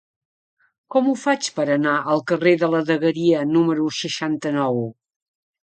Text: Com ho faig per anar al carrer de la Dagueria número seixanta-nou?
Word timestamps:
Com 0.95 1.09
ho 1.11 1.13
faig 1.23 1.49
per 1.57 1.65
anar 1.75 1.93
al 2.15 2.25
carrer 2.33 2.55
de 2.63 2.71
la 2.77 2.81
Dagueria 2.89 3.45
número 3.53 3.89
seixanta-nou? 4.01 4.85